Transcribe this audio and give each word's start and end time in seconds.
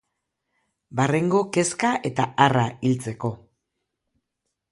Barrengo 0.99 1.41
kezka 1.57 1.91
eta 2.11 2.27
harra 2.45 2.65
hiltzeko. 2.87 3.33